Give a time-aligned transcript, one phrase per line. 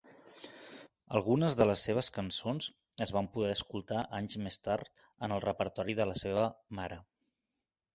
[1.19, 2.71] Algunes de les seves cançons
[3.07, 7.05] es van poder escoltar anys més tard en el repertori de la seva mare.